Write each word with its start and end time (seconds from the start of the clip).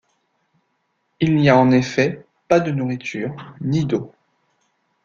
Il 1.19 1.35
n'y 1.35 1.47
a 1.49 1.55
en 1.59 1.69
effet 1.69 2.25
pas 2.47 2.59
de 2.59 2.71
nourriture 2.71 3.35
ni 3.61 3.85
d'eau. 3.85 4.11